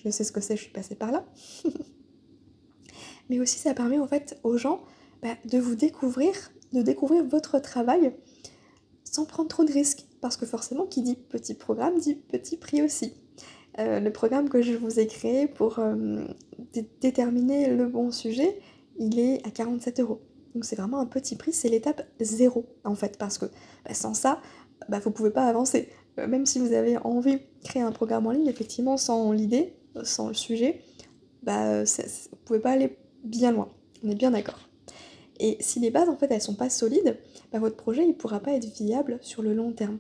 sais 0.10 0.26
ce 0.26 0.34
que 0.34 0.42
c'est, 0.42 0.58
je 0.58 0.64
suis 0.64 0.74
passée 0.74 0.96
par 0.96 1.12
là. 1.12 1.26
Mais 3.30 3.40
aussi, 3.40 3.60
ça 3.60 3.74
permet 3.74 3.98
en 3.98 4.08
fait 4.08 4.38
aux 4.44 4.58
gens 4.58 4.82
bah, 5.22 5.36
de 5.46 5.58
vous 5.58 5.76
découvrir, 5.76 6.34
de 6.74 6.82
découvrir 6.82 7.24
votre 7.24 7.60
travail 7.60 8.14
sans 9.06 9.26
prendre 9.26 9.48
trop 9.48 9.64
de 9.64 9.72
risques. 9.72 10.06
Parce 10.20 10.36
que 10.36 10.46
forcément, 10.46 10.86
qui 10.86 11.02
dit 11.02 11.16
petit 11.16 11.54
programme 11.54 11.98
dit 11.98 12.16
petit 12.16 12.58
prix 12.58 12.82
aussi. 12.82 13.14
Euh, 13.78 14.02
le 14.02 14.12
programme 14.12 14.50
que 14.50 14.62
je 14.62 14.74
vous 14.74 15.00
ai 15.00 15.08
créé 15.08 15.48
pour 15.48 15.80
euh, 15.80 16.26
déterminer 17.00 17.74
le 17.74 17.86
bon 17.86 18.12
sujet, 18.12 18.60
il 18.98 19.18
est 19.18 19.48
à 19.48 19.52
47 19.52 20.02
euros. 20.02 20.22
Donc 20.54 20.66
c'est 20.66 20.76
vraiment 20.76 21.00
un 21.00 21.06
petit 21.06 21.36
prix, 21.36 21.54
c'est 21.54 21.70
l'étape 21.70 22.06
zéro 22.20 22.66
en 22.84 22.96
fait, 22.96 23.18
parce 23.18 23.38
que 23.38 23.46
bah, 23.86 23.94
sans 23.94 24.14
ça, 24.14 24.42
bah, 24.88 25.00
vous 25.00 25.10
ne 25.10 25.14
pouvez 25.14 25.32
pas 25.32 25.46
avancer. 25.46 25.90
Euh, 26.18 26.28
même 26.28 26.46
si 26.46 26.60
vous 26.60 26.74
avez 26.74 26.98
envie 26.98 27.36
de 27.36 27.42
créer 27.64 27.82
un 27.82 27.92
programme 27.92 28.28
en 28.28 28.32
ligne, 28.32 28.48
effectivement, 28.48 28.98
sans 28.98 29.32
l'idée, 29.32 29.76
sans 30.04 30.30
le 30.30 30.34
sujet, 30.34 30.82
bah, 31.44 31.84
vous 31.84 31.92
ne 32.02 32.46
pouvez 32.46 32.60
pas 32.60 32.72
aller 32.72 32.98
bien 33.24 33.52
loin. 33.52 33.70
On 34.04 34.10
est 34.10 34.16
bien 34.16 34.32
d'accord. 34.32 34.60
Et 35.40 35.58
si 35.62 35.80
les 35.80 35.90
bases 35.90 36.10
en 36.10 36.18
fait 36.18 36.30
elles 36.32 36.42
sont 36.42 36.56
pas 36.56 36.70
solides, 36.70 37.18
bah, 37.52 37.60
votre 37.60 37.78
projet 37.78 38.06
il 38.06 38.16
pourra 38.16 38.40
pas 38.40 38.54
être 38.54 38.66
viable 38.66 39.20
sur 39.22 39.42
le 39.42 39.54
long 39.54 39.72
terme. 39.72 40.00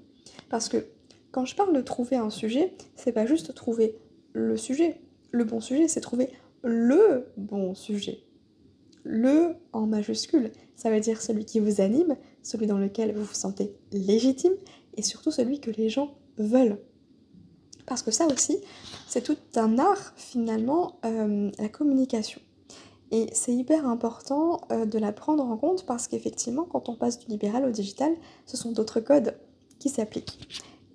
Parce 0.50 0.68
que 0.68 0.86
quand 1.32 1.46
je 1.46 1.56
parle 1.56 1.76
de 1.76 1.82
trouver 1.82 2.16
un 2.16 2.30
sujet, 2.30 2.74
c'est 2.96 3.12
pas 3.12 3.26
juste 3.26 3.54
trouver 3.54 3.96
le 4.34 4.58
sujet. 4.58 5.00
Le 5.32 5.44
bon 5.44 5.62
sujet, 5.62 5.88
c'est 5.88 6.02
trouver 6.02 6.32
le 6.64 7.28
bon 7.38 7.76
sujet 7.76 8.24
le 9.10 9.56
en 9.74 9.88
majuscule. 9.88 10.52
Ça 10.76 10.92
veut 10.92 11.00
dire 11.00 11.20
celui 11.20 11.44
qui 11.44 11.60
vous 11.60 11.82
anime, 11.82 12.16
celui 12.44 12.68
dans 12.68 12.78
lequel 12.78 13.14
vous 13.14 13.24
vous 13.24 13.34
sentez 13.34 13.76
légitime 13.92 14.54
et 14.96 15.02
surtout 15.02 15.32
celui 15.32 15.60
que 15.60 15.72
les 15.72 15.90
gens 15.90 16.14
veulent. 16.38 16.78
Parce 17.88 18.04
que 18.04 18.12
ça 18.12 18.28
aussi, 18.28 18.60
c'est 19.08 19.24
tout 19.24 19.38
un 19.56 19.80
art 19.80 20.14
finalement, 20.16 21.00
euh, 21.06 21.50
la 21.58 21.70
communication. 21.70 22.40
Et 23.10 23.26
c'est 23.34 23.52
hyper 23.52 23.88
important 23.88 24.62
euh, 24.72 24.86
de 24.86 25.00
la 25.00 25.12
prendre 25.12 25.44
en 25.44 25.58
compte 25.58 25.88
parce 25.88 26.08
qu'effectivement, 26.08 26.66
quand 26.66 26.88
on 26.88 26.96
passe 26.96 27.18
du 27.18 27.26
libéral 27.30 27.66
au 27.66 27.72
digital, 27.72 28.14
ce 28.46 28.58
sont 28.58 28.72
d'autres 28.72 29.00
codes 29.00 29.36
qui 29.80 29.90
s'appliquent. 29.90 30.38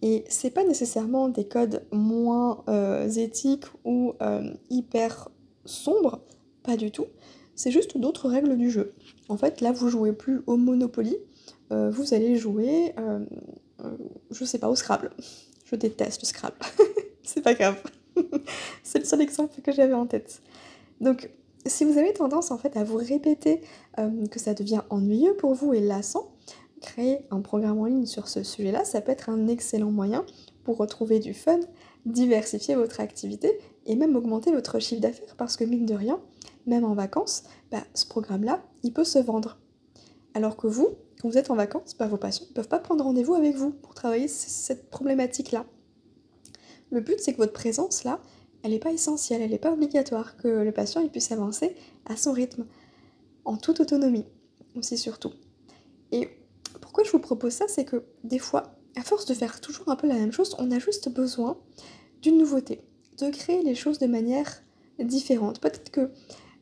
Et 0.03 0.25
c'est 0.29 0.51
pas 0.51 0.63
nécessairement 0.63 1.29
des 1.29 1.49
codes 1.49 1.85
moins 1.91 2.63
euh, 2.69 3.09
éthiques 3.09 3.67
ou 3.85 4.13
hyper 4.71 5.31
sombres, 5.65 6.21
pas 6.63 6.77
du 6.77 6.93
tout 6.93 7.07
c'est 7.57 7.71
juste 7.71 7.99
d'autres 7.99 8.29
règles 8.29 8.57
du 8.57 8.71
jeu. 8.71 8.93
En 9.29 9.37
fait, 9.37 9.61
là, 9.61 9.73
vous 9.73 9.89
jouez 9.89 10.13
plus 10.13 10.43
au 10.47 10.57
Monopoly, 10.57 11.17
euh, 11.73 11.91
vous 11.91 12.15
allez 12.15 12.37
jouer, 12.37 12.95
euh, 12.99 13.25
euh, 13.85 13.97
je 14.31 14.45
sais 14.45 14.59
pas, 14.59 14.69
au 14.69 14.77
Scrabble. 14.77 15.11
Je 15.65 15.77
déteste 15.77 16.23
le 16.23 16.27
Scrabble. 16.27 16.57
c'est 17.23 17.43
pas 17.43 17.55
grave. 17.55 17.81
c'est 18.83 18.99
le 18.99 19.05
seul 19.05 19.21
exemple 19.21 19.61
que 19.61 19.73
j'avais 19.73 19.95
en 19.95 20.07
tête. 20.07 20.43
Donc, 21.01 21.31
si 21.67 21.85
vous 21.85 21.99
avez 21.99 22.13
tendance 22.13 22.51
en 22.51 22.59
fait 22.59 22.77
à 22.77 22.85
vous 22.85 22.99
répéter 22.99 23.63
que 23.97 24.39
ça 24.39 24.53
devient 24.53 24.83
ennuyeux 24.91 25.35
pour 25.35 25.55
vous 25.55 25.73
et 25.73 25.81
lassant, 25.81 26.31
créer 26.83 27.21
un 27.31 27.41
programme 27.41 27.81
en 27.81 27.87
ligne 27.87 28.05
sur 28.05 28.29
ce 28.29 28.43
sujet-là, 28.43 28.85
ça 28.85 29.01
peut 29.01 29.13
être 29.13 29.31
un 29.31 29.49
excellent 29.49 29.91
moyen 29.91 30.27
pour 30.63 30.77
retrouver 30.77 31.21
du 31.21 31.33
fun, 31.33 31.61
diversifier 32.05 32.75
votre 32.75 33.01
activité 33.01 33.59
et 33.87 33.97
même 33.97 34.15
augmenter 34.15 34.53
votre 34.53 34.79
chiffre 34.79 35.01
d'affaires 35.01 35.35
parce 35.39 35.57
que 35.57 35.65
mine 35.65 35.87
de 35.87 35.95
rien, 35.95 36.21
même 36.67 36.85
en 36.85 36.95
vacances, 36.95 37.45
bah, 37.71 37.83
ce 37.95 38.07
programme-là, 38.07 38.63
il 38.83 38.93
peut 38.93 39.05
se 39.05 39.19
vendre. 39.19 39.59
Alors 40.35 40.57
que 40.57 40.67
vous, 40.67 40.89
quand 41.21 41.29
vous 41.29 41.39
êtes 41.39 41.51
en 41.51 41.57
vacances, 41.57 41.95
bah, 41.99 42.07
vos 42.07 42.17
patients 42.17 42.47
ne 42.49 42.55
peuvent 42.55 42.69
pas 42.69 42.79
prendre 42.79 43.05
rendez-vous 43.05 43.35
avec 43.35 43.57
vous 43.57 43.71
pour 43.71 43.95
travailler 43.95 44.29
cette 44.29 44.91
problématique-là. 44.91 45.67
Le 46.91 47.01
but, 47.01 47.19
c'est 47.19 47.33
que 47.33 47.39
votre 47.39 47.53
présence 47.53 48.05
là, 48.05 48.21
elle 48.63 48.71
n'est 48.71 48.79
pas 48.79 48.93
essentielle, 48.93 49.43
elle 49.43 49.51
n'est 49.51 49.59
pas 49.59 49.73
obligatoire, 49.73 50.37
que 50.37 50.49
le 50.49 50.73
patient 50.73 51.07
puisse 51.09 51.33
avancer 51.33 51.77
à 52.07 52.17
son 52.17 52.33
rythme, 52.33 52.67
en 53.45 53.57
toute 53.59 53.81
autonomie, 53.81 54.25
aussi 54.75 54.97
surtout. 54.97 55.33
Et 56.13 56.31
pourquoi 56.81 57.05
je 57.05 57.11
vous 57.11 57.19
propose 57.19 57.53
ça, 57.53 57.69
c'est 57.69 57.85
que 57.85 58.05
des 58.23 58.39
fois, 58.39 58.77
à 58.97 59.03
force 59.03 59.27
de 59.27 59.35
faire 59.35 59.61
toujours 59.61 59.91
un 59.91 59.97
peu 59.97 60.07
la 60.07 60.15
même 60.15 60.33
chose, 60.33 60.57
on 60.59 60.71
a 60.71 60.79
juste 60.79 61.09
besoin 61.11 61.59
d'une 62.23 62.39
nouveauté, 62.39 62.81
de 63.19 63.29
créer 63.31 63.63
les 63.63 63.75
choses 63.75 63.99
de 63.99 64.07
manière 64.07 64.63
différente. 64.99 65.61
Peut-être 65.61 65.91
que 65.91 66.11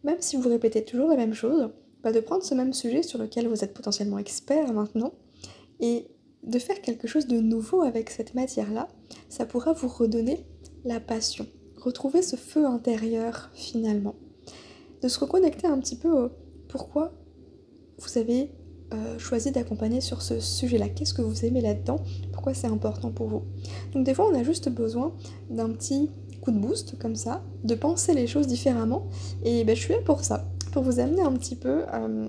même 0.05 0.21
si 0.21 0.37
vous 0.37 0.49
répétez 0.49 0.85
toujours 0.85 1.09
la 1.09 1.17
même 1.17 1.35
chose, 1.35 1.71
de 2.11 2.21
prendre 2.21 2.43
ce 2.43 2.55
même 2.55 2.73
sujet 2.73 3.03
sur 3.03 3.19
lequel 3.19 3.47
vous 3.47 3.63
êtes 3.63 3.75
potentiellement 3.75 4.19
expert 4.19 4.73
maintenant 4.73 5.13
et 5.79 6.09
de 6.43 6.59
faire 6.59 6.81
quelque 6.81 7.07
chose 7.07 7.29
de 7.29 7.39
nouveau 7.39 7.83
avec 7.83 8.11
cette 8.11 8.35
matière-là, 8.35 8.89
ça 9.29 9.47
pourra 9.47 9.73
vous 9.73 9.87
redonner 9.87 10.45
la 10.85 10.99
passion, 10.99 11.47
retrouver 11.77 12.23
ce 12.23 12.35
feu 12.35 12.67
intérieur 12.67 13.51
finalement, 13.55 14.17
de 15.03 15.09
se 15.09 15.21
reconnecter 15.21 15.69
un 15.69 15.79
petit 15.79 15.97
peu 15.97 16.11
au 16.11 16.31
pourquoi 16.69 17.13
vous 17.99 18.19
avez 18.19 18.51
euh, 18.93 19.19
choisi 19.19 19.53
d'accompagner 19.53 20.01
sur 20.01 20.23
ce 20.23 20.41
sujet-là, 20.41 20.89
qu'est-ce 20.89 21.15
que 21.15 21.23
vous 21.23 21.45
aimez 21.45 21.61
là-dedans, 21.61 22.01
pourquoi 22.33 22.55
c'est 22.55 22.67
important 22.67 23.13
pour 23.13 23.29
vous? 23.29 23.43
Donc 23.93 24.05
des 24.05 24.15
fois 24.15 24.29
on 24.29 24.35
a 24.35 24.43
juste 24.43 24.69
besoin 24.69 25.15
d'un 25.51 25.71
petit 25.71 26.11
coup 26.43 26.51
de 26.51 26.59
boost 26.59 26.99
comme 26.99 27.17
ça, 27.17 27.43
de 27.65 27.75
penser 27.75 28.13
les 28.13 28.27
choses 28.27 28.47
différemment. 28.47 29.07
Et 29.45 29.65
ben, 29.65 29.75
je 29.75 29.81
suis 29.81 29.95
là 29.95 30.01
pour 30.05 30.25
ça, 30.25 30.45
pour 30.73 30.83
vous 30.83 31.01
amener 31.01 31.23
un 31.23 31.33
petit 31.33 31.57
peu 31.57 31.85
euh, 31.93 32.29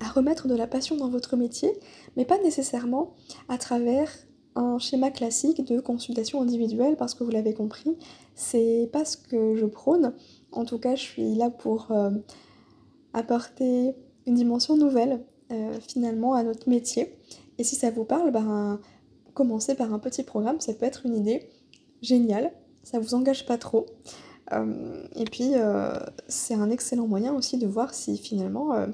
à 0.00 0.08
remettre 0.08 0.48
de 0.48 0.54
la 0.54 0.66
passion 0.66 0.96
dans 0.96 1.08
votre 1.08 1.36
métier, 1.36 1.72
mais 2.16 2.24
pas 2.24 2.38
nécessairement 2.38 3.14
à 3.48 3.56
travers 3.56 4.10
un 4.56 4.78
schéma 4.78 5.10
classique 5.10 5.64
de 5.64 5.80
consultation 5.80 6.42
individuelle, 6.42 6.96
parce 6.96 7.14
que 7.14 7.22
vous 7.22 7.30
l'avez 7.30 7.54
compris, 7.54 7.96
c'est 8.34 8.90
pas 8.92 9.04
ce 9.04 9.16
que 9.16 9.54
je 9.54 9.64
prône. 9.64 10.12
En 10.52 10.64
tout 10.64 10.78
cas, 10.78 10.96
je 10.96 11.02
suis 11.02 11.34
là 11.36 11.50
pour 11.50 11.92
euh, 11.92 12.10
apporter 13.12 13.94
une 14.26 14.34
dimension 14.34 14.76
nouvelle 14.76 15.24
euh, 15.52 15.78
finalement 15.80 16.34
à 16.34 16.42
notre 16.42 16.68
métier. 16.68 17.16
Et 17.58 17.64
si 17.64 17.76
ça 17.76 17.90
vous 17.90 18.04
parle, 18.04 18.32
ben, 18.32 18.80
commencer 19.34 19.76
par 19.76 19.94
un 19.94 19.98
petit 20.00 20.24
programme, 20.24 20.60
ça 20.60 20.74
peut 20.74 20.86
être 20.86 21.06
une 21.06 21.14
idée 21.14 21.48
géniale 22.02 22.52
ça 22.82 22.98
vous 22.98 23.14
engage 23.14 23.46
pas 23.46 23.58
trop. 23.58 23.86
Euh, 24.52 25.04
et 25.14 25.24
puis, 25.24 25.52
euh, 25.54 25.98
c'est 26.28 26.54
un 26.54 26.70
excellent 26.70 27.06
moyen 27.06 27.34
aussi 27.34 27.58
de 27.58 27.66
voir 27.66 27.94
si 27.94 28.16
finalement, 28.16 28.74
euh, 28.74 28.86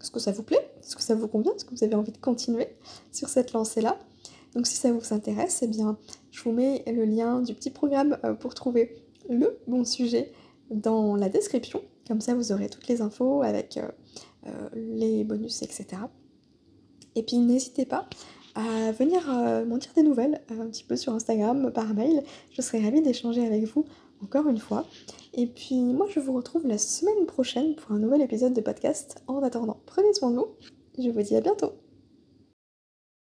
ce 0.00 0.10
que 0.10 0.20
ça 0.20 0.32
vous 0.32 0.42
plaît, 0.42 0.70
est-ce 0.80 0.96
que 0.96 1.02
ça 1.02 1.14
vous 1.14 1.28
convient, 1.28 1.52
est-ce 1.54 1.64
que 1.64 1.74
vous 1.74 1.84
avez 1.84 1.94
envie 1.94 2.12
de 2.12 2.18
continuer 2.18 2.68
sur 3.12 3.28
cette 3.28 3.52
lancée-là. 3.52 3.98
Donc, 4.54 4.66
si 4.66 4.76
ça 4.76 4.92
vous 4.92 5.12
intéresse, 5.12 5.60
eh 5.62 5.66
bien, 5.66 5.98
je 6.30 6.42
vous 6.42 6.52
mets 6.52 6.84
le 6.86 7.04
lien 7.04 7.40
du 7.40 7.54
petit 7.54 7.70
programme 7.70 8.18
pour 8.38 8.54
trouver 8.54 8.94
le 9.28 9.58
bon 9.66 9.84
sujet 9.84 10.32
dans 10.70 11.16
la 11.16 11.28
description. 11.28 11.82
Comme 12.06 12.20
ça, 12.20 12.34
vous 12.34 12.52
aurez 12.52 12.68
toutes 12.68 12.86
les 12.86 13.00
infos 13.00 13.42
avec 13.42 13.80
les 14.74 15.24
bonus, 15.24 15.62
etc. 15.62 15.86
Et 17.16 17.24
puis, 17.24 17.38
n'hésitez 17.38 17.84
pas 17.84 18.08
à 18.54 18.92
venir 18.92 19.26
m'en 19.66 19.78
dire 19.78 19.90
des 19.94 20.02
nouvelles 20.02 20.40
un 20.50 20.66
petit 20.66 20.84
peu 20.84 20.96
sur 20.96 21.12
Instagram, 21.12 21.70
par 21.72 21.94
mail. 21.94 22.22
Je 22.52 22.62
serais 22.62 22.80
ravie 22.80 23.02
d'échanger 23.02 23.46
avec 23.46 23.64
vous 23.64 23.84
encore 24.22 24.48
une 24.48 24.58
fois. 24.58 24.86
Et 25.34 25.46
puis 25.46 25.76
moi 25.76 26.06
je 26.10 26.20
vous 26.20 26.32
retrouve 26.32 26.66
la 26.66 26.78
semaine 26.78 27.26
prochaine 27.26 27.74
pour 27.74 27.92
un 27.92 27.98
nouvel 27.98 28.22
épisode 28.22 28.54
de 28.54 28.60
podcast. 28.60 29.22
En 29.26 29.42
attendant, 29.42 29.78
prenez 29.86 30.12
soin 30.14 30.30
de 30.30 30.36
vous. 30.36 30.48
Je 30.98 31.10
vous 31.10 31.22
dis 31.22 31.36
à 31.36 31.40
bientôt. 31.40 31.83